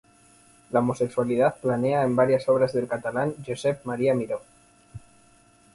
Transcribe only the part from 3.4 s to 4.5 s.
Josep Maria Miró.